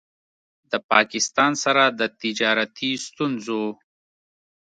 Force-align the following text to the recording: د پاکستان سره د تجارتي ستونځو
د 0.71 0.73
پاکستان 0.91 1.51
سره 1.63 1.83
د 1.99 2.01
تجارتي 2.21 2.91
ستونځو 3.05 3.63